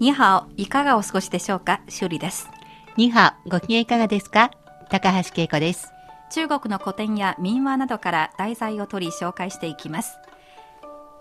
[0.00, 1.82] にはお、いかがお過ごしでしょうか？
[1.90, 2.48] 修理です。
[2.96, 4.50] にはご機嫌いかがですか？
[4.88, 5.92] 高橋恵子です。
[6.30, 10.16] 中国の古典や民話などから題材を取り紹介していきます。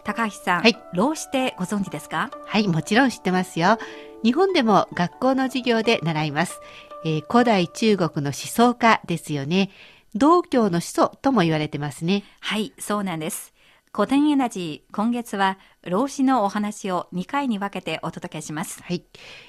[0.06, 2.32] 高橋さん、はい老子ってご存知ですか？
[2.46, 3.78] はい、もちろん知ってますよ。
[4.24, 6.62] 日本でも学校の授業で習います。
[7.04, 9.72] えー古代中国の思想家ですよね。
[10.16, 12.24] 道教の始祖とも言われてますね。
[12.40, 13.54] はい、そうなんです。
[13.92, 18.84] 古典エナジー、今月は老子のお話を2回に分けてお届けします。
[18.84, 19.04] はい。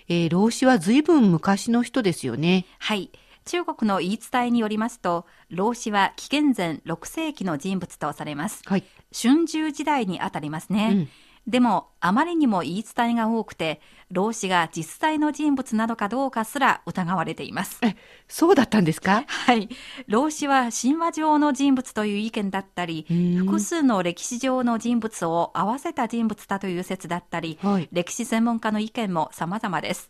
[0.09, 2.65] えー老子は随分昔の人ですよね。
[2.79, 3.11] はい。
[3.45, 8.63] 中国の言い伝えによりますと、老子は紀元前6世紀の人物とされます。
[8.65, 8.85] はい。
[9.13, 10.89] 春秋時代にあたりますね。
[10.93, 11.09] うん
[11.51, 13.81] でも、あまりにも言い伝えが多くて、
[14.13, 17.81] 老子が実際の人物なのかどうかすら疑われています。
[17.83, 17.97] え、
[18.29, 19.25] そうだったんですか？
[19.27, 19.69] はい。
[20.07, 30.09] 老子は神話上の人物という意見だったり、うん複数の歴史上の人物を合わせた人物だという説だったり、はい歴史専門家の意見も様々です。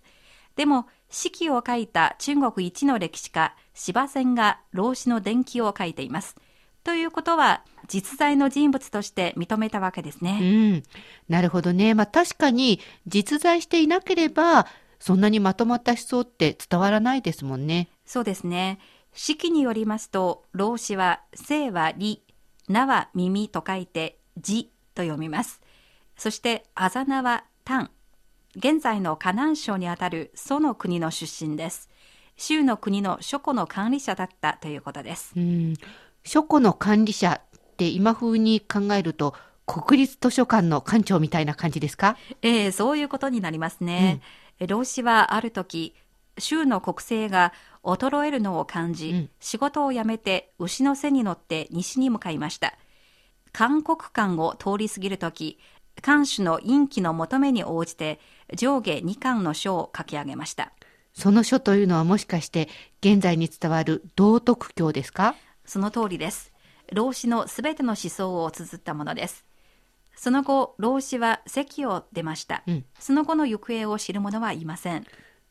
[0.57, 6.37] でも、史記を書いた中国一の歴史家、司馬遷が老子の伝記を書いています。
[6.85, 10.77] ということは、実在の人物として認めたわけですうね。
[10.79, 10.83] ん。
[11.29, 11.95] なるほどね。
[11.95, 14.67] まあ確かに実在していなければ、
[14.99, 17.89] そんなにまとまった思想って伝わらないですもんね。
[18.05, 18.79] そうですね。
[19.13, 22.23] 史記によりますと、老子は、生は理、
[22.69, 25.61] 名は耳と書いて、字と読みます。
[26.17, 27.91] そして、あざ名は丹。
[28.57, 31.89] 現在の河南省にあたる蘇の国の出身です。
[32.37, 35.33] 州の国の書庫の管理者だったということです。
[35.37, 35.75] うん。
[36.25, 39.35] 書庫の管理者って今風に考えると、
[39.67, 42.17] 国立図書館の館長みたいな感じですか？
[42.43, 44.21] ええそういうことになりますね。
[44.59, 45.95] え老子はある時、
[46.39, 52.75] 州の国政が衰えるのを感じ、うん仕事を辞めて牛の背に乗って西に向かいました。
[53.53, 55.59] 韓国間を通り過ぎる時、
[56.03, 58.21] 漢主の陰気の求めに応じて
[58.57, 60.73] 上下2巻の書を書き上げました。
[61.13, 62.69] その書というのはもしかして
[63.01, 65.35] 現在に伝わる道徳経ですか？
[65.71, 66.53] その通りです。
[66.93, 69.45] 老子のすべての思想を綴ったものです。
[70.17, 72.65] その後、老子は席を出ました。
[72.67, 75.07] うんその後の行方を知る者はいません。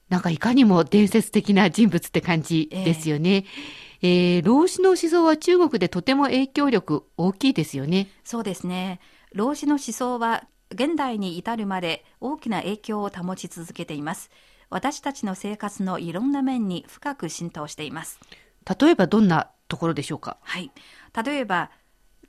[0.09, 3.45] なんかいかにも伝説的な人物って感じですよね。
[4.01, 8.09] えー老子の思想は中国でとても影響力大きいですよね。
[8.25, 8.99] そうですね。
[9.33, 14.31] 老子の思想は現代に至るまで大きな影響を保ち続けています。
[14.69, 18.19] 私たちの生活のいろんな面に深く浸透しています。
[18.65, 20.37] 例えばどんなところでしょうか？
[20.41, 20.71] はい。
[21.25, 21.71] 例えば、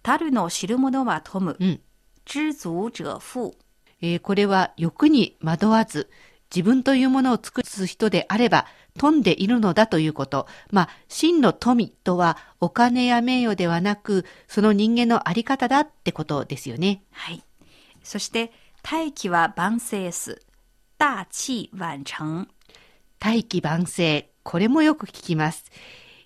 [0.03, 1.57] 樽の知る者は富む。
[1.59, 1.81] うん。
[2.25, 3.53] 知足者富。
[4.03, 6.11] えーこれは欲に惑わず、
[6.55, 8.67] 自分というものを尽くす人であれば、
[8.99, 10.47] 富んでいるのだということ。
[10.71, 17.05] まあ、真の富とは、お金や名誉ではなく、その人間のあり方だってことですよね。
[17.13, 17.45] はい。
[18.03, 18.53] そして、
[18.83, 20.43] 大器は万世す。
[20.99, 22.49] 大器晚成。
[23.19, 24.31] 大器晩成。
[24.43, 25.67] これもよく聞きます。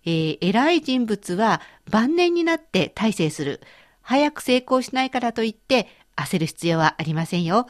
[0.06, 1.60] えー偉い人物は
[1.90, 3.60] 晩年になって大成する。
[4.02, 7.66] 早く成功しないからといって焦る必要はありませんよ。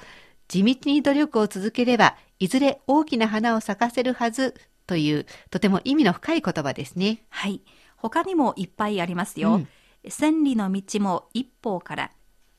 [0.48, 4.54] 地道に努力を続ければ、いずれ大きな花を咲かせるはず
[4.86, 7.24] という、とても意味の深い言葉ですね。
[7.30, 7.62] はい。
[7.96, 9.54] 他にもいっぱいありますよ。
[9.54, 9.68] うん
[10.06, 12.10] 千里の道も一歩から。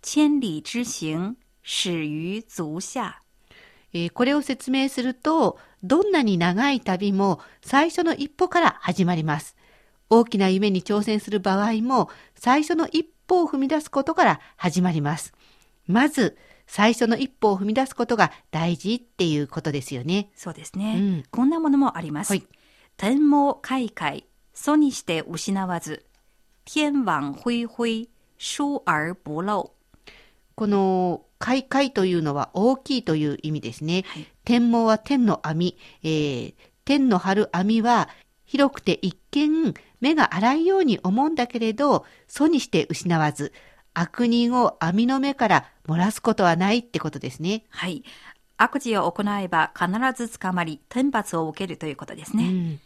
[0.01, 3.21] 千里之行、始於足下。
[3.93, 9.55] えーこれを説明すると、どんなに長い旅も最初の一歩から始まります。
[10.09, 15.33] 大きな夢に挑戦する場合も、最初の一歩を踏み出すことから始まります。
[15.87, 16.37] まず、
[16.67, 20.29] 最初の一歩を踏み出すことが大事っていうことですよね。
[20.35, 20.95] そうですね。
[20.97, 22.31] うんこんなものもあります。
[22.31, 22.43] はい
[22.97, 26.05] 天網開会、祖にして失わず。
[26.63, 29.71] 天網恢恢、疏而不漏。
[30.55, 34.05] この、開会というのは大きいという意味ですね。
[34.07, 36.53] はい天網は天の網、えー
[36.85, 38.09] 天の張る網は
[38.45, 39.73] 広くて一見
[40.05, 43.53] 目が荒いように思うんだけれど、素にして失わず、
[43.95, 47.63] 悪人を網の目から漏らすことはないってことですね。
[47.69, 48.03] はい。
[48.57, 52.43] 悪事を行えば必ず捕まり、天罰を受けるということですね。
[52.43, 52.79] うん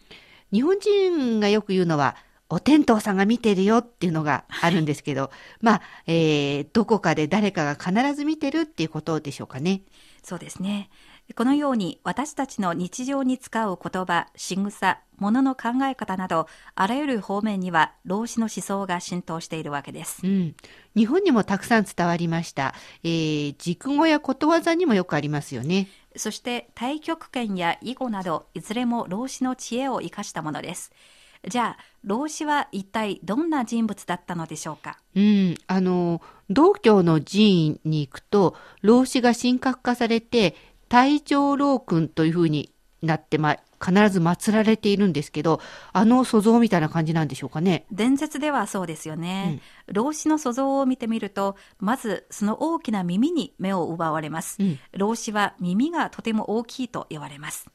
[0.52, 2.16] 日本人がよく言うのは、
[2.50, 5.30] お天道さんが見てるよっていうのがあるんですけど、
[5.62, 9.82] まあ、えーどこかで誰かが必ず見てるっていうことでしょうかね。
[10.24, 10.90] そうですね。
[11.36, 20.26] このように私たちの日常に使う言葉、仕草、物の考え方など、あらゆる方面には老子の思想が浸透しているわけです。
[20.26, 20.56] うん。
[20.96, 22.74] 日本にもたくさん伝わりました。
[23.04, 25.88] えー熟語やことわざにもよくありますよね。
[26.16, 30.92] そして太極拳や囲碁など、いずれも老子の知恵を生かしたものです。
[31.48, 34.98] じゃあ、老子は一体どんな人物だったのでしょうか？
[35.16, 35.56] うん。
[35.68, 40.56] あの、道教の寺院に行くと、老子が神格化されて、
[40.90, 45.62] 大乗老君というふうになって、まあ、必ず祀られているんですけど、
[45.94, 47.86] あの塑像みたいな感じなんでしょうかね。
[47.92, 49.62] 伝説ではそうですよね。
[49.88, 54.58] 老子の塑像を見てみると、まずその大きな耳に目を奪われます。
[54.60, 57.68] うん老子は耳がとても大きいと言われます。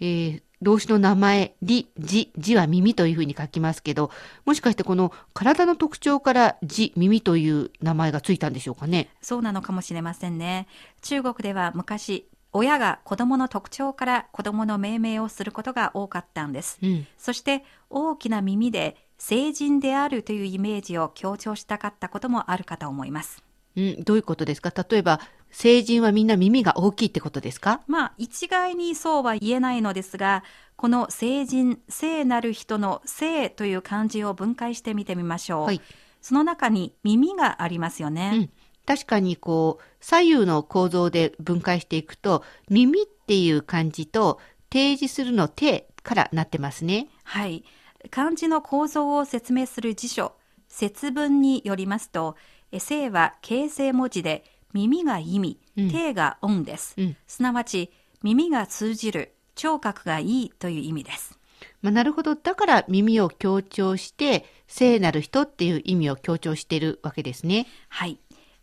[0.00, 4.10] えー老子の名前、り、じ、じは耳というふうに書きますけど、
[4.44, 9.08] もしかしてこの体の特徴からじ、耳という名前がついたんでしょうかね。
[9.22, 10.66] そうなのかもしれませんね。
[11.00, 16.78] 中国では昔、親が子供の特徴から子供の命名をすることが多かったんです。
[16.82, 17.06] うん。
[17.16, 23.42] そして大きな耳で成人であるというイメージを強調したかったこともあるかと思います。
[23.76, 24.72] うん、どういうことですか？
[24.88, 25.20] 例えば、
[25.50, 27.82] 成人はみんな耳が大きいってことですか？
[27.86, 30.42] まあ、一概にそうは言えないのですが、
[30.74, 35.64] この成人、聖なる人の聖という漢字を分解してみてみましょう。
[35.66, 35.80] はい
[36.22, 38.32] その中に耳がありますよね。
[38.34, 38.50] うん
[38.86, 44.40] 確かにこう、左右の構造で分解していくと、耳っていう漢字と、
[44.72, 47.08] 提示するの手からなってますね。
[47.24, 47.64] はい。
[48.10, 50.32] 漢字の構造を説明する辞書、
[50.68, 52.36] 節文によりますと、
[52.72, 56.94] え聖は形成文字で、耳が意味、うん手が音です。
[56.96, 57.90] うんすなわち、
[58.22, 61.38] 耳が通じる、聴覚がいいという意味です。
[61.82, 62.36] まあ、なるほど。
[62.36, 67.66] だから耳を強調して、聖なる人っていう意味を強調しているわけですね。
[67.88, 68.18] はい。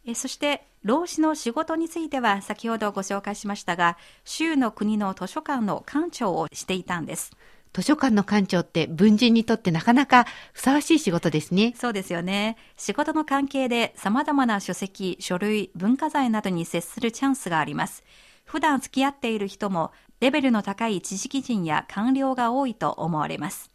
[0.09, 7.31] えそして、老子の仕事については先ほどご紹介しましたが、州の国の図書館の館長をしていたんです。
[7.73, 11.73] 図書館の館長って文人にとってなかなかふさわしい仕事ですね。
[11.75, 12.55] そうですよね。
[12.77, 18.05] 仕事の関係で様々な書籍、書類、文化財などに接するチャンスがあります。
[18.45, 23.69] 普段付き合っている人も、レベルの高い知識人や官僚が多いと思われます。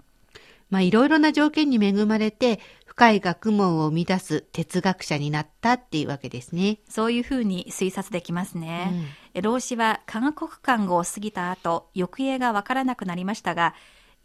[0.72, 2.58] まあ、いろいろな条件に恵まれて、
[2.92, 6.76] 深い学問を生み出す哲学者になったっていうわけですね。
[6.90, 8.92] そういうふうに推察できますね。
[9.40, 13.74] 老子は科学館を過ぎた後、行方がわからなくなりましたが、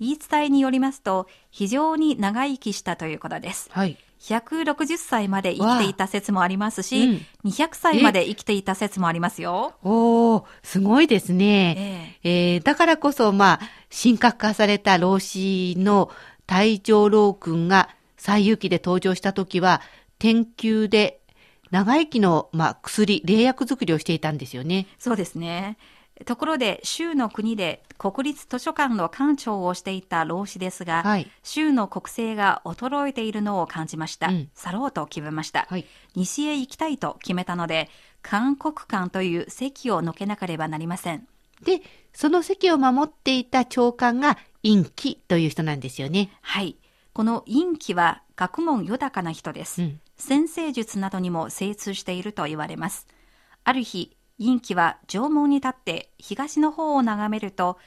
[0.01, 3.69] 言い伝えによりますと、非常に長生きしたということです。
[3.71, 3.97] はい。
[4.19, 9.75] 160歳まで生きていた説もありますし、うん200歳まで生きていた説もありますよ。
[9.81, 12.17] おー、すごいですね。
[12.21, 16.11] えええーだからこそ、まあ、神格化された老子の
[16.47, 19.81] 大乗老君が西遊記で登場した時は、
[20.19, 21.19] 天宮で
[21.71, 24.87] 長生きの、まあ、薬、霊薬作りをしていたんですよね。
[24.99, 25.77] そうですね。
[26.25, 34.27] ところで、州の国で国立図書館の館長をしていた老子ですが、はい州の国勢が衰えているのを感じました。
[34.27, 35.67] うん去ろうと決めました。
[35.69, 35.85] はい。
[36.15, 37.89] 西へ行きたいと決めたので、
[38.21, 41.27] 韓国館という席を抜けなければなりません。
[41.63, 41.81] で、
[42.13, 46.31] その席を守っていた長官が陰気という人なんですよね。
[46.41, 46.77] はい。
[47.17, 49.81] この陰気は学問豊かな人です。
[49.81, 53.07] うん先生術などにも精通していると言われます。
[53.63, 57.79] ある日、陰気は縄文に立って東の方を眺めると、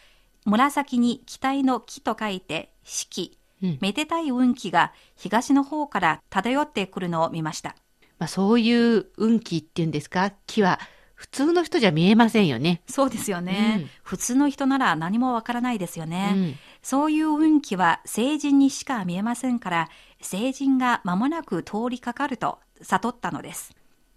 [0.46, 7.76] 紫に期待の木と書いて四季、うんめでたい運気が東の方から漂ってくるのを見ました。
[8.18, 10.32] まあ、そういう運気っていうんですか？
[10.48, 10.80] 木は
[11.14, 12.82] 普通の人じゃ見えませんよね。
[12.88, 13.76] そうですよね。
[13.80, 16.56] うん普通の人なら何もわからないですよね。
[16.82, 19.88] うんそういう運気は成人にしか見えませんから、
[20.22, 23.74] 成人が間もなく通りかかると悟ったのです。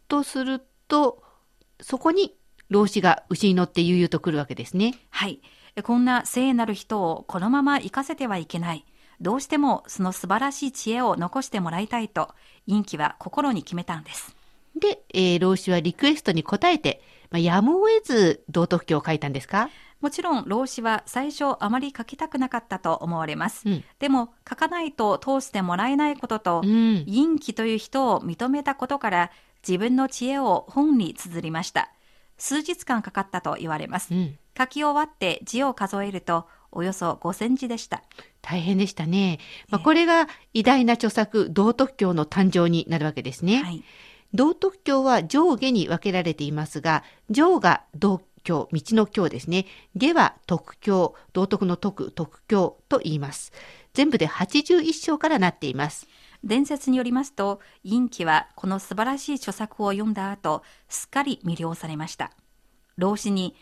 [0.08, 1.22] とすると、
[1.82, 2.36] そこに
[2.70, 4.96] 老子が牛に乗って悠々と来るわけですね。
[5.10, 5.42] はい。
[5.84, 8.86] こんな聖なる人をこのまま生かせてはいけない。
[9.20, 12.34] どうしてもその素晴らしい知恵を残してもらいたいと、
[12.68, 14.36] 陰気は心に決めたんです。
[14.80, 19.70] で、えー老子はリクエストに応えて、まあ、やむを得ず道徳経を書いたんですか？
[20.04, 23.64] もちろん老子は最初あまり書きたくなかったと思われます。
[23.66, 27.06] うんでも書かないと通してもらえないことと、うん。
[27.06, 29.32] 陰気という人を認めたことから
[29.66, 31.90] 自分の知恵を本に綴りました。
[32.38, 34.18] 数日間かかったと言われますう。
[34.18, 34.38] ん。
[34.58, 38.04] 書き終わって字を数えるとおよそ5000字でした。
[38.42, 39.40] 大変でしたね。
[39.70, 43.64] まあ、ええこれが偉大な著作、道徳教の誕生になるわけですね。
[43.64, 43.82] はい。
[44.34, 49.66] 道徳教は上下に分けられていますが、上が道教、道の教ですね。
[49.96, 53.52] 下は徳教、道徳の徳、徳教と言います。
[53.94, 56.08] 全部で81章からなっています。
[56.44, 62.32] 伝説によりますと、陰気はこの素晴らしい著作を読んだ後、すっかり魅了されました。
[62.98, 63.56] 老子に、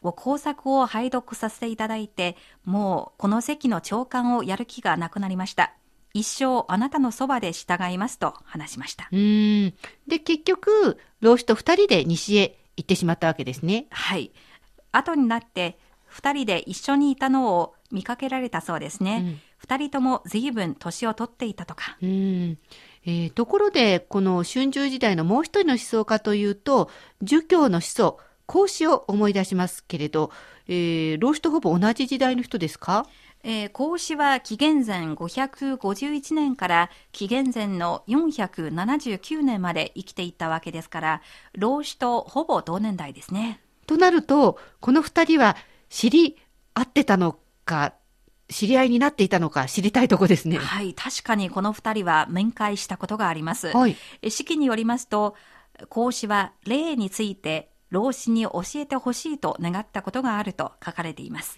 [0.00, 5.74] ご工作を拝読させていただいて、もうこの席の長官をやる気がなくなりました。
[6.14, 9.16] 一生あなたのそばで従いますと話しましたう。
[9.16, 9.74] ーん。
[10.06, 13.86] で、結局、老子と二人で西へ行ってしまったわけですね。
[13.90, 14.30] はい。
[14.92, 19.22] 後になって、二人で一緒にいたのを見かけられたそうですね。
[19.24, 21.98] うん二、人とも随分年を取っていたとか。
[22.00, 22.58] うーん。
[23.04, 26.88] えーところで、この春秋時代のもう一人の思想家というと、
[27.22, 30.30] 儒教の思想、孔子を思い出しますけれど、
[30.68, 33.04] えー老子とほぼ同じ時代の人ですか？
[33.44, 41.22] えー孔子は紀元前551年から紀元前の479年まで生きていたわけですから、
[41.56, 43.60] 老子とほぼ同年代ですね。
[43.86, 45.56] となると、この二人は
[45.88, 46.36] 知り
[46.74, 47.94] 合ってたのか、
[48.48, 50.58] 知り合いになっていたのか知りたいとこですね。
[50.58, 53.68] はい、確かにこの二人は面会したことがあります。
[53.68, 53.96] はい。
[54.22, 55.36] え式によりますと、
[55.88, 61.56] 孔子は霊について老子に教えてほしいと願ったことがあると書かれています。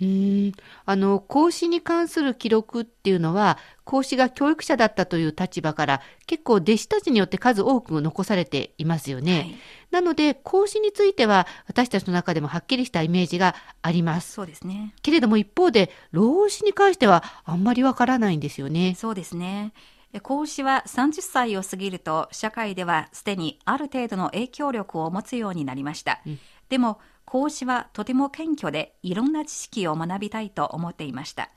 [0.84, 9.38] あの、孔子に関する記録っていうのは、孔子が教育者だったという立場から、結構弟子たちによって数多く残されていますよね。
[9.38, 9.58] はい、
[9.90, 14.32] なので、孔子については、私たちの中でもはっきりしたイメージがあります。
[14.32, 14.94] そうですね。
[15.02, 18.94] けれども一方で、老子に関してはあんまりわからないんですよね。
[18.96, 19.72] そうですね。
[20.46, 26.20] 子は30歳を過ぎると社会ではすでにある程度の影響力を持つようになりました。
[26.26, 26.38] うん
[26.70, 31.50] でも孔子はとても謙虚でいろんな知識を学びたいと思っていました。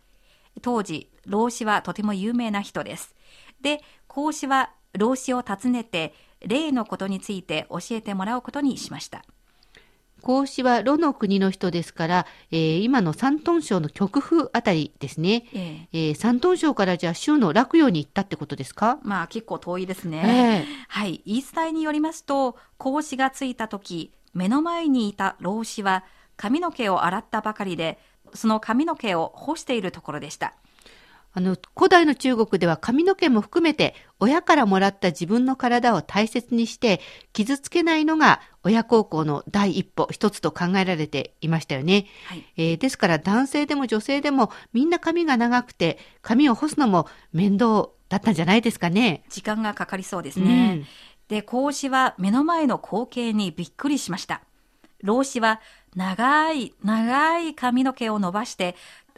[0.61, 3.15] 当時、老子はとても有名な人です。
[3.61, 9.23] で、孔子は老子を訪ねて霊のことについて教えてもらうことにしました。
[10.23, 15.45] 孔子は呂の国の人ですから、えー今の山東省の極風あたりですね。
[15.53, 18.99] えええー山東省からじゃあ州の洛陽に行ったってことですか？
[19.03, 20.65] まあ結構遠いですね。
[20.65, 26.05] ええはい、言い伝えによりますと、孔子が着いた時、目の前にいた老子は
[26.37, 27.99] 髪の毛を洗ったばかりで、
[28.33, 30.53] その髪の毛を干しているところでした。
[31.35, 37.01] あの、古代の中国では髪の毛も含めて親からもらった自分の体を大切にして
[37.33, 42.05] 傷つけないのが親孝行の第一歩一つと考えられていましたよね。
[42.27, 49.23] はい、えーですから男性でも女性でもみんな髪が長くて髪を干すのも面倒だったんじゃないですかね。
[49.29, 50.85] 時間がかかりそうですね。
[51.27, 54.41] で、孔子は目の前の光景にびっくりしました。
[55.01, 55.59] 老子は
[55.95, 58.75] 長い長い髪の毛を伸ばして、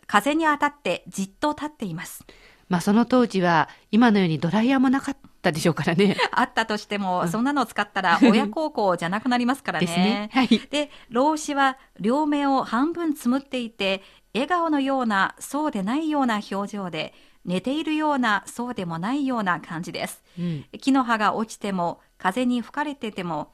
[0.08, 2.26] 風に当たってじっと立っています。
[2.70, 6.18] まあその当時は今のようにドライヤーもなかったでしょうからね。
[6.32, 10.30] あったとしても、そんなのを使ったら 親孝行じゃなくなりますからですね。
[10.34, 10.48] はい。
[10.70, 14.02] で、老子は両目を半分つむっていて、
[14.34, 17.14] 笑顔のような、そうでないような表情で、
[17.46, 20.24] 寝ているような、そうでもないような感じです。
[20.38, 23.54] うん木の葉が落ちても、風に吹かれてても、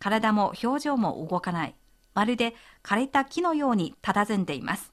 [0.00, 1.74] 体も表情も動かない。
[2.14, 4.92] まるで枯れた木のように佇んでいます。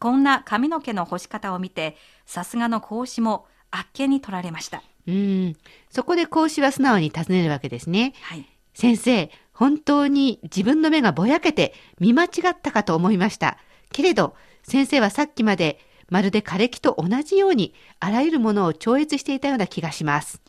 [0.00, 1.96] こんな髪の毛の干し方を見て、
[2.26, 4.82] さすがの孔子もあっけに取られました。
[5.06, 5.56] うん。
[5.90, 8.14] そこで孔子は素直に尋ねるわけですね。
[8.22, 8.46] はい。
[8.74, 13.58] 先生、本当に自分の目がぼやけて見間違ったかと思いました。
[13.92, 15.78] けれど、先生はさっきまで
[16.10, 20.40] まるで枯れ木と同じようにあらゆるものを超越していたような気がします。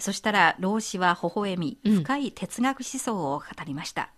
[0.00, 4.10] そしたら老子は微笑み、うん深い哲学思想を語りました。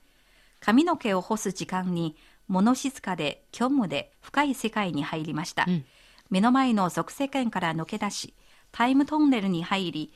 [0.61, 2.17] 髪の毛を干す時間に、
[2.49, 5.65] 物静かで虚無で深い世界に入りました。
[5.67, 5.85] うん
[6.31, 8.35] 目の前の俗世間から抜け出し、
[8.73, 10.13] タイムトンネルに入り、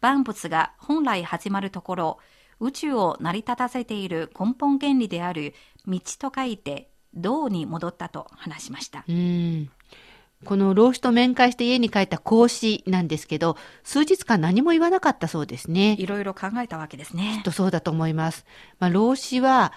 [0.00, 2.18] 万物が本来始まるところ、
[2.60, 5.54] 宇宙を成り立たせている根本原理である
[5.86, 9.04] 道と書いて、道に戻ったと話しました。
[9.08, 9.70] うん。
[10.44, 15.96] この老子と面会して家に帰った孔子なんですけど、数日間何も言わなかったそうですね。
[15.98, 17.42] いろいろ考えたわけですね。
[17.44, 18.46] とそうだと思います。
[18.78, 19.72] まあ、老子は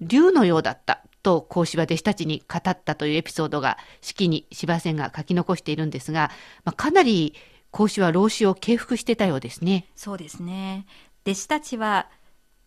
[0.00, 6.30] 竜のようだったと孔子は弟子たちに語ったというエピソードが式に芝線が書き残しているんですが、
[6.64, 7.34] まあ、かなり
[7.70, 9.86] 孔子は老子を敬服してたようですね。
[9.94, 10.86] そうですね。
[11.24, 12.08] 弟子たちは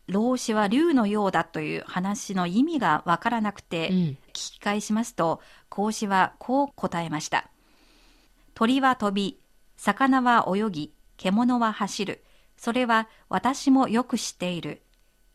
[0.08, 3.96] 老子は竜のようだという話の意味がわからなくて、うん。
[3.96, 7.50] 聞き返しますと、孔子はこう答えました。
[8.54, 9.40] 鳥は飛び、
[9.78, 12.24] 魚は泳ぎ、獣は走る。
[12.58, 14.82] それは私もよく知っている。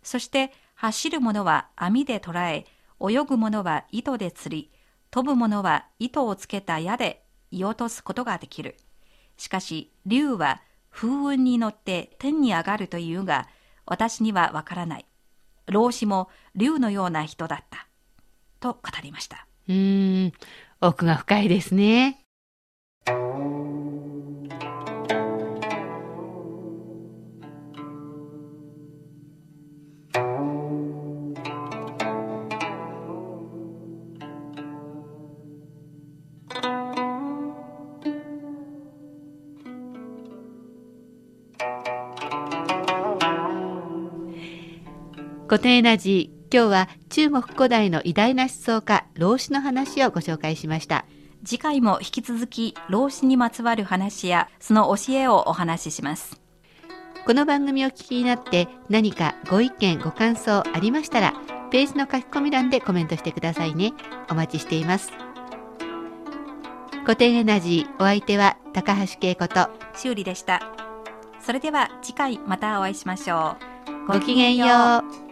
[0.02, 2.66] そして走る者は網で捕らえ、
[3.00, 4.70] 泳ぐ者は糸で釣り、
[5.10, 8.76] 飛ぶ者は糸をつけた矢で射落とすことができる。
[9.36, 13.48] しかし、竜は風雲に乗って天に上がるというが、
[13.86, 15.06] 私にはわからない。
[15.66, 17.86] 老子も竜のような人だった。
[18.60, 19.46] と語りました。
[19.68, 20.32] うーん。
[20.80, 22.24] 奥が深いですね。
[45.48, 51.06] 古典エナジー、今日は中国古代の偉大な思想家、老子の話をご紹介しました。
[51.42, 56.38] 次回も引き続き老子にまつわる話やその教えをお話しします。
[57.24, 61.32] この番組を聞きになって何かご意見ご感想ありましたら
[61.70, 63.92] ページの書き込み欄でコメントしてくださいね
[64.30, 65.12] お待ちしています
[67.04, 70.60] 古典エナジーお相手は高橋恵子と修理でした。
[71.40, 73.56] それでは次回またお会いしましょ
[74.06, 74.12] う。
[74.12, 74.66] ごきげんよ
[75.24, 75.27] う